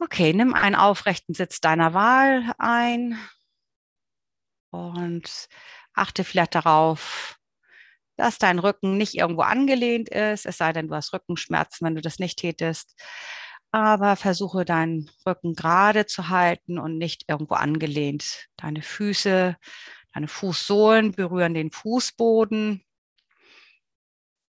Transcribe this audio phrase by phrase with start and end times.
[0.00, 3.18] Okay, nimm einen aufrechten Sitz deiner Wahl ein
[4.72, 5.48] und
[5.94, 7.36] achte vielleicht darauf,
[8.16, 12.02] dass dein Rücken nicht irgendwo angelehnt ist, es sei denn, du hast Rückenschmerzen, wenn du
[12.02, 12.96] das nicht tätest.
[13.72, 18.46] Aber versuche deinen Rücken gerade zu halten und nicht irgendwo angelehnt.
[18.56, 19.56] Deine Füße,
[20.14, 22.82] deine Fußsohlen berühren den Fußboden.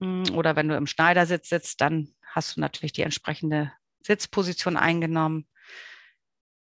[0.00, 5.46] Hm, oder wenn du im Schneidersitz sitzt, dann hast du natürlich die entsprechende Sitzposition eingenommen.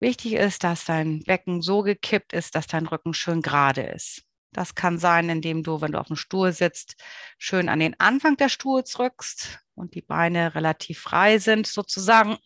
[0.00, 4.22] Wichtig ist, dass dein Becken so gekippt ist, dass dein Rücken schön gerade ist.
[4.52, 6.96] Das kann sein, indem du, wenn du auf dem Stuhl sitzt,
[7.38, 12.38] schön an den Anfang des Stuhls rückst und die Beine relativ frei sind, sozusagen.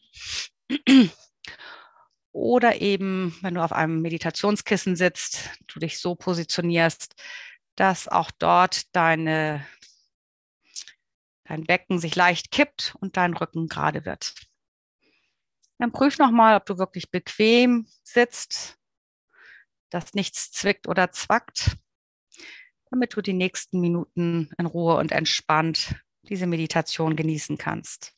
[2.32, 7.14] Oder eben, wenn du auf einem Meditationskissen sitzt, du dich so positionierst,
[7.76, 9.64] dass auch dort deine,
[11.44, 14.34] dein Becken sich leicht kippt und dein Rücken gerade wird.
[15.84, 18.78] Dann prüf nochmal, ob du wirklich bequem sitzt,
[19.90, 21.76] dass nichts zwickt oder zwackt
[22.94, 25.96] damit du die nächsten Minuten in Ruhe und entspannt
[26.28, 28.14] diese Meditation genießen kannst.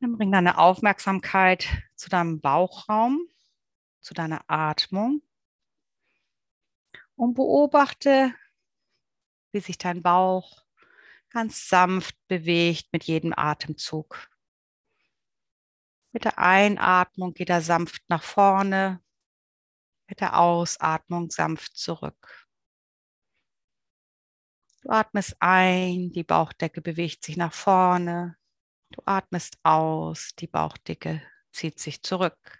[0.00, 3.28] Dann bring deine Aufmerksamkeit zu deinem Bauchraum,
[4.00, 5.22] zu deiner Atmung
[7.14, 8.34] und beobachte,
[9.52, 10.64] wie sich dein Bauch
[11.30, 14.28] ganz sanft bewegt mit jedem Atemzug.
[16.12, 19.00] Mit der Einatmung geht er sanft nach vorne,
[20.08, 22.48] mit der Ausatmung sanft zurück.
[24.82, 28.36] Du atmest ein, die Bauchdecke bewegt sich nach vorne.
[28.90, 32.59] Du atmest aus, die Bauchdecke zieht sich zurück.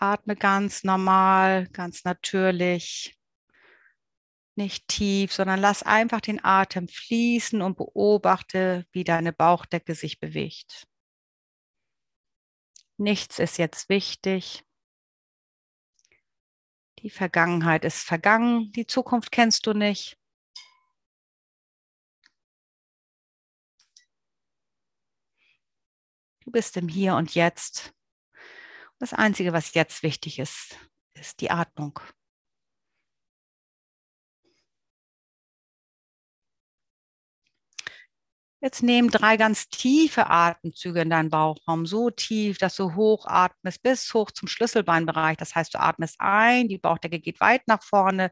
[0.00, 3.16] Atme ganz normal, ganz natürlich
[4.56, 10.86] nicht tief, sondern lass einfach den Atem fließen und beobachte, wie deine Bauchdecke sich bewegt.
[12.96, 14.64] Nichts ist jetzt wichtig.
[16.98, 20.18] Die Vergangenheit ist vergangen, die Zukunft kennst du nicht.
[26.44, 27.94] Du bist im Hier und Jetzt.
[29.00, 30.76] Das Einzige, was jetzt wichtig ist,
[31.14, 31.98] ist die Atmung.
[38.62, 44.12] Jetzt nehmen drei ganz tiefe Atemzüge in deinen Bauchraum, so tief, dass du hochatmest bis
[44.12, 45.38] hoch zum Schlüsselbeinbereich.
[45.38, 48.30] Das heißt, du atmest ein, die Bauchdecke geht weit nach vorne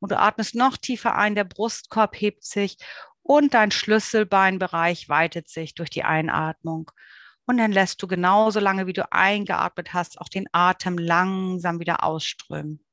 [0.00, 2.78] und du atmest noch tiefer ein, der Brustkorb hebt sich
[3.20, 6.90] und dein Schlüsselbeinbereich weitet sich durch die Einatmung.
[7.46, 12.02] Und dann lässt du genauso lange, wie du eingeatmet hast, auch den Atem langsam wieder
[12.02, 12.84] ausströmen.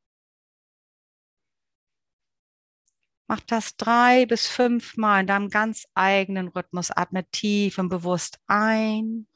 [3.27, 6.91] Mach das drei bis fünf Mal in deinem ganz eigenen Rhythmus.
[6.91, 9.27] Atme tief und bewusst ein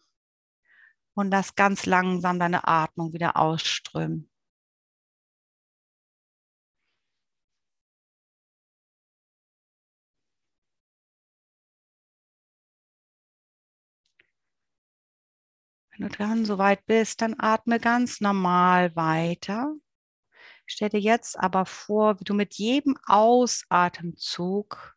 [1.16, 4.27] und lass ganz langsam deine Atmung wieder ausströmen.
[15.98, 19.74] Wenn du dann soweit bist, dann atme ganz normal weiter.
[20.68, 24.96] Stell dir jetzt aber vor, wie du mit jedem Ausatemzug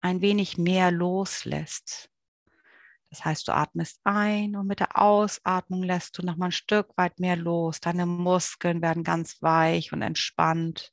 [0.00, 2.10] ein wenig mehr loslässt.
[3.10, 6.88] Das heißt, du atmest ein und mit der Ausatmung lässt du noch mal ein Stück
[6.96, 7.80] weit mehr los.
[7.80, 10.92] Deine Muskeln werden ganz weich und entspannt.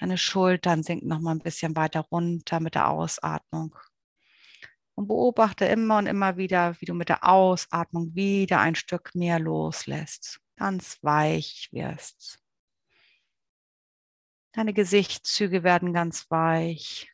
[0.00, 3.76] Deine Schultern sinken noch mal ein bisschen weiter runter mit der Ausatmung.
[4.96, 9.38] Und beobachte immer und immer wieder, wie du mit der Ausatmung wieder ein Stück mehr
[9.38, 10.40] loslässt.
[10.56, 12.40] Ganz weich wirst.
[14.52, 17.12] Deine Gesichtszüge werden ganz weich.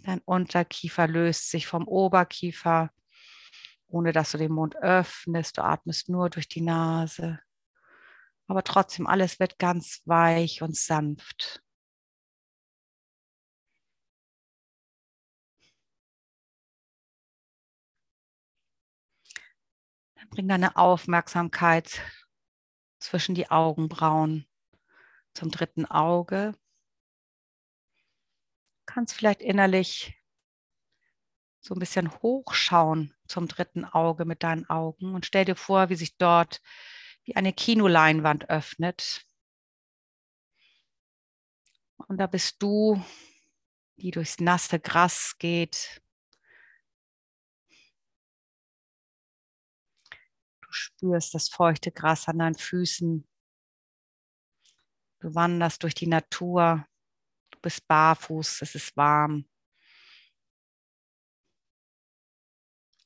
[0.00, 2.90] Dein Unterkiefer löst sich vom Oberkiefer,
[3.88, 5.56] ohne dass du den Mund öffnest.
[5.56, 7.40] Du atmest nur durch die Nase.
[8.48, 11.62] Aber trotzdem, alles wird ganz weich und sanft.
[20.32, 22.00] Bring deine Aufmerksamkeit
[22.98, 24.46] zwischen die Augenbrauen
[25.34, 26.52] zum dritten Auge.
[28.78, 30.14] Du kannst vielleicht innerlich
[31.60, 35.96] so ein bisschen hochschauen zum dritten Auge mit deinen Augen und stell dir vor, wie
[35.96, 36.62] sich dort
[37.24, 39.26] wie eine Kinoleinwand öffnet.
[42.08, 43.04] Und da bist du,
[43.96, 46.02] die durchs nasse Gras geht.
[51.02, 53.26] Spürst das feuchte Gras an deinen Füßen.
[55.18, 56.86] Du wanderst durch die Natur.
[57.50, 59.48] Du bist barfuß, es ist warm.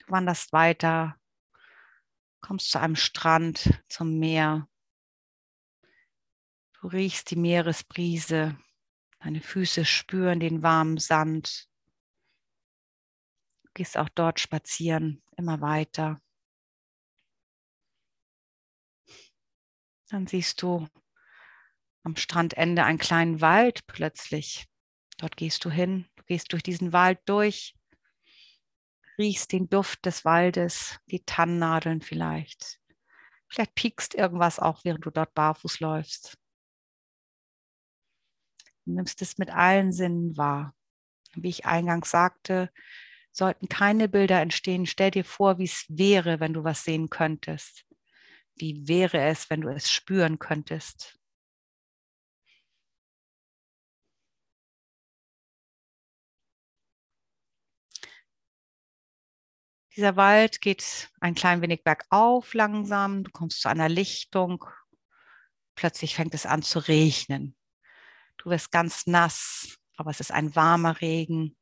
[0.01, 1.19] Du wanderst weiter,
[2.41, 4.69] kommst zu einem Strand, zum Meer.
[6.75, 8.59] Du riechst die Meeresbrise.
[9.21, 11.71] Deine Füße spüren den warmen Sand.
[13.63, 16.21] Du gehst auch dort spazieren, immer weiter.
[20.11, 20.87] Dann siehst du
[22.05, 24.67] am Strandende einen kleinen Wald plötzlich.
[25.19, 27.75] Dort gehst du hin, du gehst durch diesen Wald durch,
[29.19, 32.79] riechst den Duft des Waldes, die Tannennadeln vielleicht.
[33.49, 36.37] Vielleicht piekst irgendwas auch, während du dort barfuß läufst.
[38.85, 40.75] Du nimmst es mit allen Sinnen wahr.
[41.35, 42.71] Wie ich eingangs sagte,
[43.33, 44.87] sollten keine Bilder entstehen.
[44.87, 47.85] Stell dir vor, wie es wäre, wenn du was sehen könntest.
[48.57, 51.19] Wie wäre es, wenn du es spüren könntest?
[59.95, 63.25] Dieser Wald geht ein klein wenig bergauf langsam.
[63.25, 64.65] Du kommst zu einer Lichtung.
[65.75, 67.57] Plötzlich fängt es an zu regnen.
[68.37, 71.57] Du wirst ganz nass, aber es ist ein warmer Regen.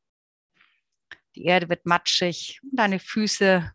[1.36, 3.72] Die Erde wird matschig und deine Füße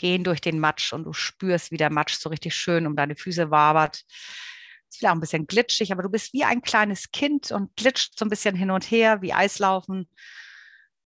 [0.00, 3.14] gehen durch den Matsch und du spürst, wie der Matsch so richtig schön um deine
[3.16, 4.02] Füße wabert.
[4.88, 8.18] Ist vielleicht auch ein bisschen glitschig, aber du bist wie ein kleines Kind und glitscht
[8.18, 10.08] so ein bisschen hin und her, wie Eislaufen.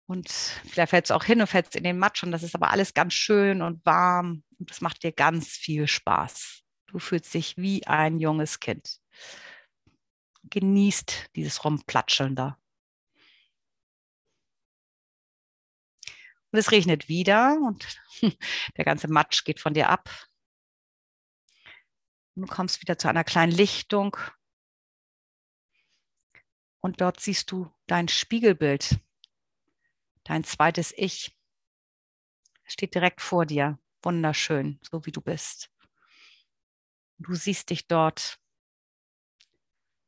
[0.06, 2.70] Und vielleicht fällst du auch hin und fällst in den Matsch und das ist aber
[2.70, 6.62] alles ganz schön und warm und das macht dir ganz viel Spaß.
[6.88, 9.00] Du fühlst dich wie ein junges Kind.
[10.52, 12.60] Genießt dieses Rumplatscheln da.
[16.54, 18.00] Und es regnet wieder und
[18.78, 20.08] der ganze Matsch geht von dir ab.
[22.36, 24.16] Du kommst wieder zu einer kleinen Lichtung.
[26.80, 29.00] Und dort siehst du dein Spiegelbild,
[30.26, 31.36] dein zweites Ich.
[32.66, 35.72] Es steht direkt vor dir, wunderschön, so wie du bist.
[37.18, 38.40] Du siehst dich dort.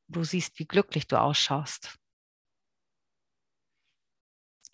[0.08, 1.98] Du siehst, wie glücklich du ausschaust.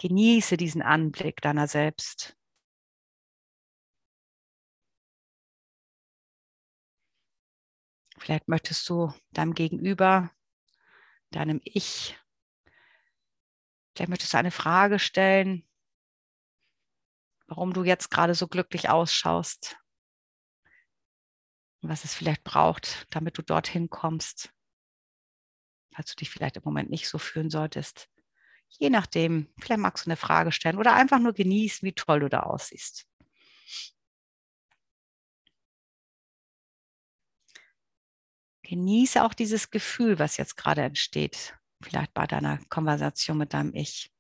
[0.02, 2.36] Genieße diesen Anblick deiner selbst.
[8.18, 10.32] Vielleicht möchtest du deinem Gegenüber,
[11.30, 12.20] deinem Ich,
[13.94, 15.70] vielleicht möchtest du eine Frage stellen,
[17.46, 19.78] warum du jetzt gerade so glücklich ausschaust,
[21.82, 24.52] was es vielleicht braucht, damit du dorthin kommst,
[25.94, 28.11] falls du dich vielleicht im Moment nicht so fühlen solltest.
[28.80, 32.30] Je nachdem, vielleicht magst du eine Frage stellen oder einfach nur genießen, wie toll du
[32.30, 33.06] da aussiehst.
[38.64, 44.12] Genieße auch dieses Gefühl, was jetzt gerade entsteht, vielleicht bei deiner Konversation mit deinem Ich.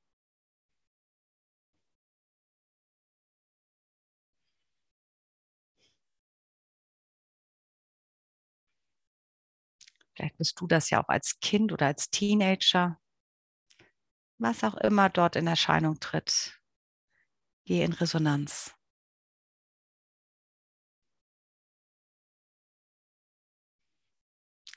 [10.15, 12.97] Vielleicht bist du das ja auch als Kind oder als Teenager
[14.41, 16.59] was auch immer dort in Erscheinung tritt.
[17.67, 18.75] Geh in Resonanz.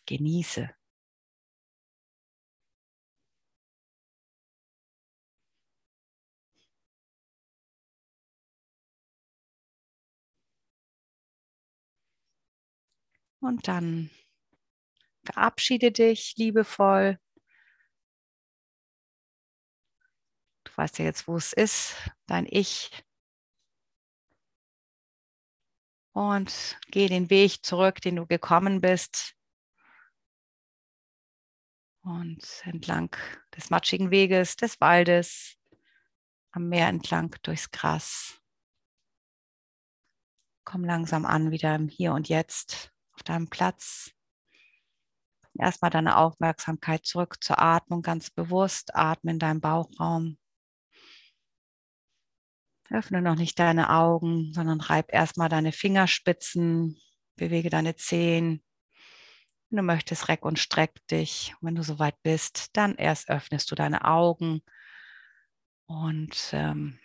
[0.06, 0.74] Genieße.
[13.42, 14.10] Und dann
[15.24, 17.18] verabschiede dich liebevoll
[20.76, 22.90] weißt ja jetzt, wo es ist, dein Ich.
[26.12, 29.34] Und geh den Weg zurück, den du gekommen bist.
[32.02, 33.16] Und entlang
[33.56, 35.56] des matschigen Weges, des Waldes,
[36.52, 38.40] am Meer entlang durchs Gras.
[40.64, 44.12] Komm langsam an, wieder im Hier und Jetzt, auf deinem Platz.
[45.58, 48.94] Erstmal deine Aufmerksamkeit zurück zur Atmung, ganz bewusst.
[48.94, 50.36] Atme in deinem Bauchraum.
[52.90, 57.00] Öffne noch nicht deine Augen, sondern reib erstmal deine Fingerspitzen,
[57.36, 58.62] bewege deine Zehen.
[59.70, 61.54] Wenn du möchtest, reck und streck dich.
[61.60, 64.62] Und wenn du soweit bist, dann erst öffnest du deine Augen
[65.86, 66.98] und ähm,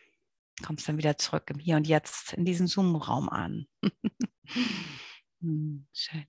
[0.64, 3.66] kommst dann wieder zurück im Hier und Jetzt in diesen Zoom-Raum an.
[5.42, 6.26] hm, schön.